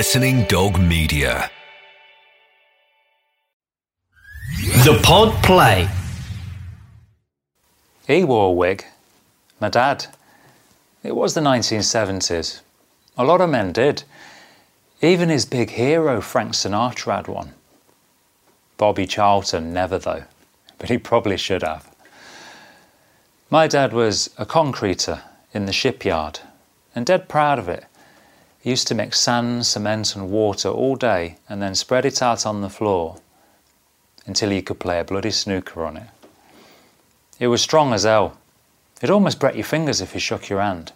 Listening 0.00 0.44
Dog 0.44 0.80
Media. 0.80 1.50
The 4.82 4.98
Pod 5.02 5.30
Play. 5.44 5.90
He 8.06 8.24
wore 8.24 8.48
a 8.48 8.52
wig. 8.52 8.86
My 9.60 9.68
dad. 9.68 10.06
It 11.02 11.14
was 11.14 11.34
the 11.34 11.42
1970s. 11.42 12.62
A 13.18 13.24
lot 13.24 13.42
of 13.42 13.50
men 13.50 13.72
did. 13.72 14.04
Even 15.02 15.28
his 15.28 15.44
big 15.44 15.68
hero, 15.68 16.22
Frank 16.22 16.52
Sinatra, 16.52 17.16
had 17.16 17.28
one. 17.28 17.52
Bobby 18.78 19.06
Charlton 19.06 19.74
never, 19.74 19.98
though, 19.98 20.24
but 20.78 20.88
he 20.88 20.96
probably 20.96 21.36
should 21.36 21.62
have. 21.62 21.94
My 23.50 23.66
dad 23.66 23.92
was 23.92 24.30
a 24.38 24.46
concreter 24.46 25.20
in 25.52 25.66
the 25.66 25.74
shipyard 25.74 26.40
and 26.94 27.04
dead 27.04 27.28
proud 27.28 27.58
of 27.58 27.68
it. 27.68 27.84
He 28.60 28.70
used 28.70 28.88
to 28.88 28.94
mix 28.94 29.18
sand, 29.18 29.66
cement, 29.66 30.14
and 30.14 30.30
water 30.30 30.68
all 30.68 30.96
day 30.96 31.36
and 31.48 31.62
then 31.62 31.74
spread 31.74 32.04
it 32.04 32.22
out 32.22 32.44
on 32.44 32.60
the 32.60 32.68
floor 32.68 33.16
until 34.26 34.50
he 34.50 34.62
could 34.62 34.78
play 34.78 35.00
a 35.00 35.04
bloody 35.04 35.30
snooker 35.30 35.84
on 35.84 35.96
it. 35.96 36.08
It 37.38 37.46
was 37.48 37.62
strong 37.62 37.94
as 37.94 38.04
hell. 38.04 38.36
It'd 38.98 39.10
almost 39.10 39.40
break 39.40 39.54
your 39.54 39.64
fingers 39.64 40.02
if 40.02 40.12
you 40.12 40.20
shook 40.20 40.50
your 40.50 40.60
hand. 40.60 40.92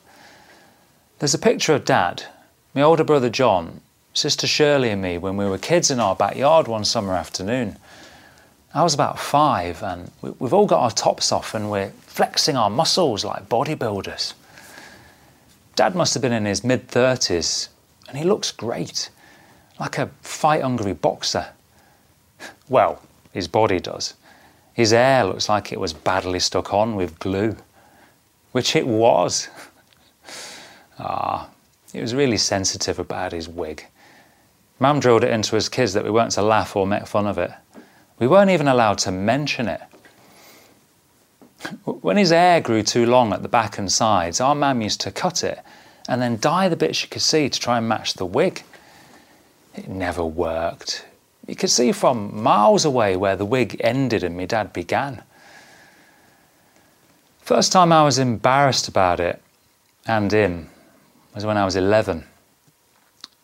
There's 1.18 1.32
a 1.32 1.38
picture 1.38 1.72
of 1.72 1.86
Dad, 1.86 2.24
my 2.74 2.82
older 2.82 3.04
brother 3.04 3.30
John, 3.30 3.80
sister 4.12 4.46
Shirley, 4.46 4.90
and 4.90 5.00
me 5.00 5.16
when 5.16 5.38
we 5.38 5.46
were 5.46 5.56
kids 5.56 5.90
in 5.90 6.00
our 6.00 6.14
backyard 6.14 6.68
one 6.68 6.84
summer 6.84 7.14
afternoon. 7.14 7.78
I 8.74 8.82
was 8.82 8.92
about 8.92 9.18
five, 9.18 9.82
and 9.82 10.10
we've 10.20 10.52
all 10.52 10.66
got 10.66 10.82
our 10.82 10.90
tops 10.90 11.32
off 11.32 11.54
and 11.54 11.70
we're 11.70 11.92
flexing 12.02 12.56
our 12.56 12.68
muscles 12.68 13.24
like 13.24 13.48
bodybuilders. 13.48 14.34
Dad 15.76 15.94
must 15.96 16.14
have 16.14 16.22
been 16.22 16.32
in 16.32 16.44
his 16.44 16.62
mid 16.62 16.88
30s, 16.88 17.68
and 18.08 18.16
he 18.16 18.24
looks 18.24 18.52
great, 18.52 19.10
like 19.80 19.98
a 19.98 20.10
fight 20.22 20.62
hungry 20.62 20.92
boxer. 20.92 21.48
Well, 22.68 23.02
his 23.32 23.48
body 23.48 23.80
does. 23.80 24.14
His 24.72 24.92
hair 24.92 25.24
looks 25.24 25.48
like 25.48 25.72
it 25.72 25.80
was 25.80 25.92
badly 25.92 26.40
stuck 26.40 26.72
on 26.72 26.94
with 26.96 27.18
glue, 27.18 27.56
which 28.52 28.76
it 28.76 28.86
was. 28.86 29.48
ah, 30.98 31.48
he 31.92 32.00
was 32.00 32.14
really 32.14 32.38
sensitive 32.38 32.98
about 32.98 33.32
his 33.32 33.48
wig. 33.48 33.86
Mum 34.78 35.00
drilled 35.00 35.24
it 35.24 35.30
into 35.30 35.56
us 35.56 35.68
kids 35.68 35.92
that 35.92 36.04
we 36.04 36.10
weren't 36.10 36.32
to 36.32 36.42
laugh 36.42 36.74
or 36.76 36.86
make 36.86 37.06
fun 37.06 37.26
of 37.26 37.38
it. 37.38 37.50
We 38.18 38.26
weren't 38.26 38.50
even 38.50 38.68
allowed 38.68 38.98
to 38.98 39.10
mention 39.12 39.68
it. 39.68 39.80
When 41.84 42.16
his 42.16 42.30
hair 42.30 42.60
grew 42.60 42.82
too 42.82 43.06
long 43.06 43.32
at 43.32 43.42
the 43.42 43.48
back 43.48 43.78
and 43.78 43.90
sides, 43.90 44.40
our 44.40 44.54
mum 44.54 44.82
used 44.82 45.00
to 45.02 45.10
cut 45.10 45.42
it 45.44 45.60
and 46.08 46.20
then 46.20 46.38
dye 46.38 46.68
the 46.68 46.76
bits 46.76 46.98
she 46.98 47.08
could 47.08 47.22
see 47.22 47.48
to 47.48 47.60
try 47.60 47.78
and 47.78 47.88
match 47.88 48.14
the 48.14 48.26
wig. 48.26 48.62
It 49.74 49.88
never 49.88 50.24
worked. 50.24 51.06
You 51.46 51.56
could 51.56 51.70
see 51.70 51.92
from 51.92 52.42
miles 52.42 52.84
away 52.84 53.16
where 53.16 53.36
the 53.36 53.44
wig 53.44 53.80
ended 53.80 54.22
and 54.22 54.36
my 54.36 54.44
dad 54.44 54.72
began. 54.72 55.22
First 57.40 57.72
time 57.72 57.92
I 57.92 58.04
was 58.04 58.18
embarrassed 58.18 58.88
about 58.88 59.20
it 59.20 59.42
and 60.06 60.32
him 60.32 60.70
was 61.34 61.44
when 61.44 61.56
I 61.56 61.64
was 61.64 61.76
11. 61.76 62.24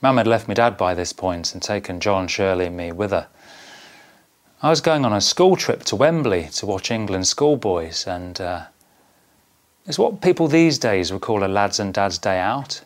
Mum 0.02 0.16
had 0.16 0.26
left 0.26 0.48
my 0.48 0.54
dad 0.54 0.76
by 0.76 0.94
this 0.94 1.12
point 1.12 1.52
and 1.52 1.62
taken 1.62 2.00
John, 2.00 2.26
Shirley, 2.26 2.66
and 2.66 2.76
me 2.76 2.92
with 2.92 3.10
her. 3.10 3.28
I 4.62 4.68
was 4.68 4.82
going 4.82 5.06
on 5.06 5.14
a 5.14 5.22
school 5.22 5.56
trip 5.56 5.84
to 5.84 5.96
Wembley 5.96 6.50
to 6.56 6.66
watch 6.66 6.90
England 6.90 7.26
schoolboys, 7.26 8.06
and 8.06 8.38
uh, 8.38 8.64
it's 9.86 9.98
what 9.98 10.20
people 10.20 10.48
these 10.48 10.78
days 10.78 11.10
would 11.10 11.22
call 11.22 11.42
a 11.42 11.48
lads 11.48 11.80
and 11.80 11.94
dads 11.94 12.18
day 12.18 12.38
out. 12.38 12.82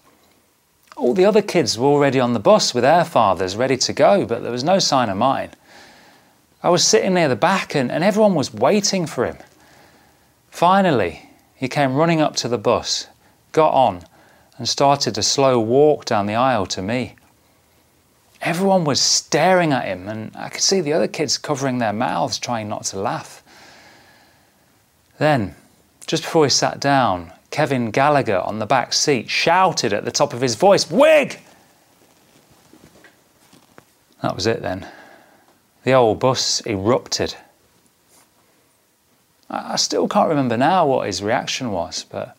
All 0.96 1.14
the 1.14 1.24
other 1.24 1.42
kids 1.42 1.76
were 1.76 1.88
already 1.88 2.20
on 2.20 2.32
the 2.32 2.38
bus 2.38 2.74
with 2.74 2.84
their 2.84 3.04
fathers 3.04 3.56
ready 3.56 3.76
to 3.78 3.92
go, 3.92 4.24
but 4.24 4.44
there 4.44 4.52
was 4.52 4.62
no 4.62 4.78
sign 4.78 5.08
of 5.08 5.16
mine. 5.16 5.50
I 6.62 6.68
was 6.70 6.86
sitting 6.86 7.14
near 7.14 7.28
the 7.28 7.34
back, 7.34 7.74
and, 7.74 7.90
and 7.90 8.04
everyone 8.04 8.36
was 8.36 8.54
waiting 8.54 9.04
for 9.04 9.24
him. 9.24 9.38
Finally, 10.50 11.28
he 11.56 11.66
came 11.66 11.96
running 11.96 12.20
up 12.20 12.36
to 12.36 12.46
the 12.46 12.56
bus, 12.56 13.08
got 13.50 13.72
on, 13.72 14.04
and 14.58 14.68
started 14.68 15.18
a 15.18 15.24
slow 15.24 15.58
walk 15.58 16.04
down 16.04 16.26
the 16.26 16.36
aisle 16.36 16.66
to 16.66 16.82
me. 16.82 17.16
Everyone 18.44 18.84
was 18.84 19.00
staring 19.00 19.72
at 19.72 19.86
him, 19.86 20.06
and 20.06 20.30
I 20.36 20.50
could 20.50 20.60
see 20.60 20.82
the 20.82 20.92
other 20.92 21.08
kids 21.08 21.38
covering 21.38 21.78
their 21.78 21.94
mouths, 21.94 22.38
trying 22.38 22.68
not 22.68 22.84
to 22.84 23.00
laugh. 23.00 23.42
Then, 25.18 25.54
just 26.06 26.24
before 26.24 26.44
he 26.44 26.50
sat 26.50 26.78
down, 26.78 27.32
Kevin 27.50 27.90
Gallagher 27.90 28.40
on 28.40 28.58
the 28.58 28.66
back 28.66 28.92
seat 28.92 29.30
shouted 29.30 29.94
at 29.94 30.04
the 30.04 30.10
top 30.10 30.34
of 30.34 30.42
his 30.42 30.56
voice, 30.56 30.90
Wig! 30.90 31.40
That 34.20 34.34
was 34.34 34.46
it 34.46 34.60
then. 34.60 34.86
The 35.84 35.92
old 35.92 36.20
bus 36.20 36.60
erupted. 36.66 37.36
I 39.48 39.76
still 39.76 40.08
can't 40.08 40.28
remember 40.28 40.56
now 40.56 40.86
what 40.86 41.06
his 41.06 41.22
reaction 41.22 41.70
was, 41.70 42.04
but 42.10 42.36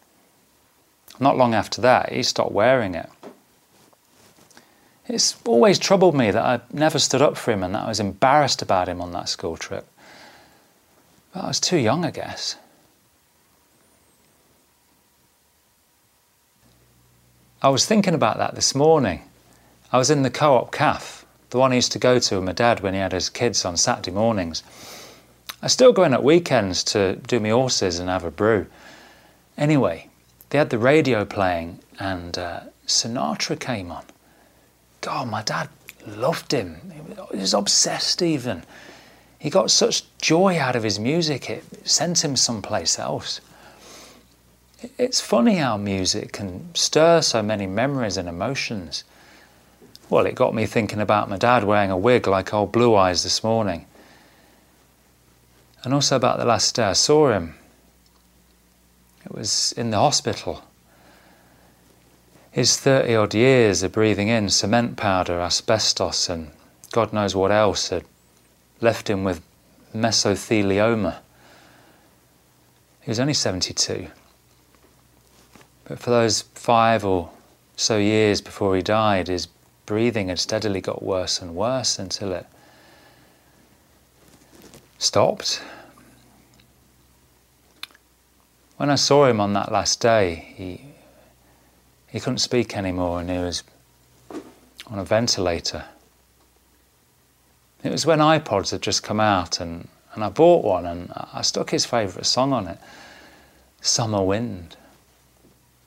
not 1.20 1.38
long 1.38 1.54
after 1.54 1.82
that, 1.82 2.12
he 2.12 2.22
stopped 2.24 2.52
wearing 2.52 2.94
it. 2.94 3.10
It's 5.08 5.38
always 5.46 5.78
troubled 5.78 6.16
me 6.16 6.32
that 6.32 6.44
I 6.44 6.62
never 6.72 6.98
stood 6.98 7.22
up 7.22 7.38
for 7.38 7.52
him 7.52 7.64
and 7.64 7.76
that 7.76 7.84
I 7.86 7.90
was 7.90 8.00
embarrassed 8.00 8.62
about 8.62 8.90
him 8.90 9.02
on 9.02 9.12
that 9.12 9.30
school 9.30 9.56
trip. 9.56 9.88
But 11.34 11.44
I 11.44 11.48
was 11.48 11.60
too 11.60 11.78
young, 11.78 12.04
I 12.04 12.12
guess. 12.12 12.56
I 17.62 17.70
was 17.70 17.86
thinking 17.86 18.14
about 18.14 18.38
that 18.38 18.56
this 18.56 18.74
morning. 18.74 19.22
I 19.92 19.98
was 19.98 20.10
in 20.10 20.24
the 20.24 20.30
co 20.30 20.56
op 20.56 20.72
caff, 20.72 21.26
the 21.52 21.58
one 21.60 21.72
I 21.72 21.76
used 21.76 21.92
to 21.94 22.00
go 22.00 22.20
to 22.20 22.36
with 22.36 22.44
my 22.44 22.52
dad 22.52 22.82
when 22.82 22.94
he 22.94 23.00
had 23.00 23.12
his 23.12 23.30
kids 23.30 23.64
on 23.64 23.78
Saturday 23.78 24.12
mornings. 24.12 24.64
I 25.62 25.68
still 25.68 25.94
go 25.94 26.04
in 26.04 26.14
at 26.14 26.24
weekends 26.24 26.84
to 26.86 27.16
do 27.16 27.40
my 27.40 27.50
horses 27.50 28.00
and 28.00 28.10
have 28.10 28.24
a 28.24 28.32
brew. 28.32 28.68
Anyway, 29.58 30.10
they 30.50 30.58
had 30.58 30.70
the 30.70 30.78
radio 30.78 31.26
playing 31.26 31.80
and 32.00 32.38
uh, 32.38 32.62
Sinatra 32.88 33.60
came 33.60 33.92
on. 33.92 34.04
God, 35.06 35.30
my 35.30 35.44
dad 35.44 35.70
loved 36.08 36.52
him. 36.52 36.92
He 37.32 37.38
was 37.38 37.54
obsessed, 37.54 38.24
even. 38.24 38.64
He 39.38 39.52
got 39.52 39.70
such 39.70 40.04
joy 40.18 40.58
out 40.58 40.76
of 40.76 40.82
his 40.82 40.98
music, 40.98 41.48
it 41.48 41.64
sent 41.88 42.26
him 42.26 42.36
someplace 42.36 42.98
else. 42.98 43.40
It's 44.98 45.22
funny 45.22 45.58
how 45.58 45.78
music 45.78 46.32
can 46.32 46.74
stir 46.74 47.22
so 47.22 47.44
many 47.44 47.68
memories 47.68 48.18
and 48.18 48.28
emotions. 48.28 49.04
Well, 50.10 50.26
it 50.26 50.34
got 50.34 50.56
me 50.56 50.66
thinking 50.66 51.00
about 51.00 51.30
my 51.30 51.38
dad 51.38 51.66
wearing 51.66 51.92
a 51.92 51.98
wig 51.98 52.26
like 52.26 52.52
old 52.52 52.72
Blue 52.72 52.96
Eyes 52.96 53.22
this 53.22 53.44
morning. 53.44 53.86
And 55.84 55.94
also 55.94 56.16
about 56.16 56.40
the 56.40 56.46
last 56.46 56.76
day 56.76 56.86
I 56.86 56.94
saw 56.94 57.32
him. 57.32 57.54
It 59.24 59.32
was 59.32 59.72
in 59.78 59.92
the 59.92 59.98
hospital. 59.98 60.64
His 62.56 62.78
30 62.78 63.16
odd 63.18 63.34
years 63.34 63.84
of 63.84 63.92
breathing 63.92 64.30
in 64.30 64.50
cement 64.50 64.96
powder, 64.96 65.42
asbestos, 65.42 66.30
and 66.30 66.52
God 66.94 67.12
knows 67.12 67.36
what 67.36 67.52
else 67.52 67.90
had 67.90 68.06
left 68.80 69.10
him 69.10 69.26
with 69.26 69.42
mesothelioma. 69.94 71.18
He 73.02 73.12
was 73.12 73.20
only 73.20 73.34
72. 73.34 74.08
But 75.84 76.00
for 76.00 76.12
those 76.12 76.44
five 76.54 77.04
or 77.04 77.30
so 77.76 77.98
years 77.98 78.40
before 78.40 78.74
he 78.78 78.82
died, 78.82 79.28
his 79.28 79.50
breathing 79.86 80.30
had 80.30 80.40
steadily 80.40 80.80
got 80.80 81.04
worse 81.04 81.42
and 81.42 81.58
worse 81.58 82.00
until 82.00 82.32
it 82.32 82.46
stopped. 84.98 85.62
When 88.78 88.90
I 88.90 88.96
saw 88.96 89.26
him 89.26 89.42
on 89.42 89.52
that 89.52 89.74
last 89.74 90.00
day, 90.00 90.54
he 90.56 90.95
he 92.16 92.22
couldn't 92.22 92.38
speak 92.38 92.78
anymore 92.78 93.20
and 93.20 93.30
he 93.30 93.38
was 93.38 93.62
on 94.88 95.00
a 95.00 95.04
ventilator. 95.04 95.84
It 97.84 97.92
was 97.92 98.06
when 98.06 98.20
iPods 98.20 98.72
had 98.72 98.82
just 98.82 99.04
come 99.04 99.20
out 99.20 99.60
and, 99.60 99.90
and 100.14 100.24
I 100.24 100.30
bought 100.30 100.64
one 100.64 100.86
and 100.86 101.12
I 101.34 101.42
stuck 101.42 101.72
his 101.72 101.86
favourite 101.86 102.26
song 102.26 102.54
on 102.54 102.70
it 102.70 102.80
Summer 103.82 104.24
Wind 104.24 104.78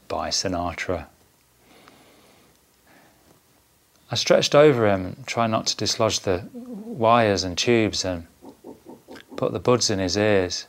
by 0.07 0.29
Sinatra. 0.29 1.07
I 4.11 4.15
stretched 4.15 4.55
over 4.55 4.87
him, 4.87 5.17
trying 5.25 5.51
not 5.51 5.67
to 5.69 5.77
dislodge 5.79 6.21
the 6.21 6.45
wires 6.53 7.43
and 7.43 7.57
tubes, 7.57 8.05
and 8.05 8.27
put 9.37 9.55
the 9.55 9.59
buds 9.59 9.89
in 9.89 9.99
his 9.99 10.19
ears. 10.19 10.67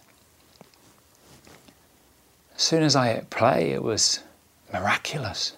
As 2.56 2.62
soon 2.62 2.82
as 2.82 2.96
I 2.96 3.14
hit 3.14 3.30
play, 3.30 3.72
it 3.72 3.84
was 3.84 4.22
miraculous. 4.72 5.54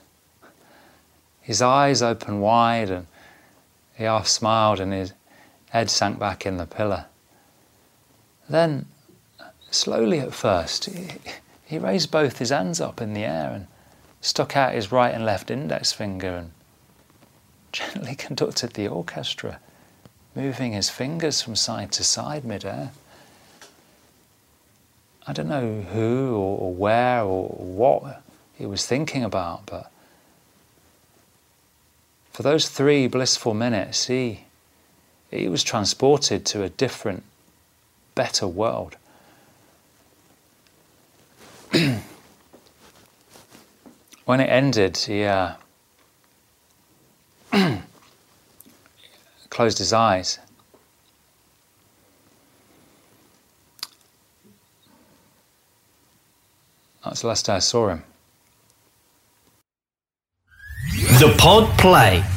His 1.42 1.62
eyes 1.62 2.02
opened 2.02 2.42
wide 2.42 2.90
and 2.90 3.08
he 3.96 4.04
half 4.04 4.28
smiled 4.28 4.80
and 4.80 4.94
his 4.94 5.14
head 5.70 5.90
sank 5.90 6.20
back 6.20 6.46
in 6.46 6.58
the 6.58 6.66
pillow. 6.66 7.06
Then, 8.50 8.88
slowly 9.70 10.20
at 10.20 10.34
first, 10.34 10.90
he, 11.66 11.78
raised 11.78 12.12
both 12.12 12.38
his 12.38 12.50
hands 12.50 12.82
up 12.82 13.02
in 13.02 13.14
the 13.14 13.24
air 13.24 13.52
and 13.54 13.68
stuck 14.20 14.58
out 14.58 14.74
his 14.74 14.92
right 14.92 15.14
and 15.14 15.26
left 15.26 15.50
index 15.50 15.94
finger 15.94 16.36
and 16.36 16.52
gently 17.72 18.16
conducted 18.26 18.74
the 18.74 18.88
orchestra, 18.88 19.60
moving 20.36 20.74
his 20.74 20.90
fingers 20.90 21.42
from 21.42 21.56
side 21.56 21.92
to 21.94 22.04
side 22.04 22.44
midair. 22.44 22.92
I 25.26 25.34
don't 25.34 25.48
know 25.48 25.82
who 25.82 26.36
or 26.36 26.74
where 26.74 27.24
or 27.24 27.48
what 27.48 28.22
he 28.62 28.68
was 28.68 28.86
thinking 28.86 29.24
about, 29.24 29.66
but 29.66 29.92
for 32.32 32.44
those 32.44 32.70
three 32.70 33.08
blissful 33.08 33.56
minutes, 33.56 34.06
he, 34.06 34.42
he 35.32 35.50
was 35.50 35.64
transported 35.64 36.46
to 36.46 36.62
a 36.62 36.70
different, 36.70 37.24
better 38.14 38.48
world. 38.48 38.98
when 44.26 44.40
it 44.40 44.48
ended, 44.48 44.96
he 44.96 45.24
uh, 45.24 45.56
closed 49.50 49.80
his 49.80 49.92
eyes. 49.92 50.38
That's 57.04 57.22
the 57.22 57.28
last 57.28 57.50
I 57.50 57.58
saw 57.58 57.90
him. 57.90 58.04
The 61.42 61.48
Pod 61.48 61.66
Play. 61.80 62.31